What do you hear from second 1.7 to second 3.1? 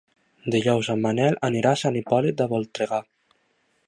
a Sant Hipòlit de Voltregà.